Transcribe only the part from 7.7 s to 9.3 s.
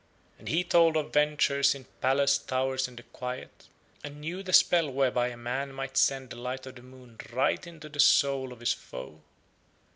the soul of his foe.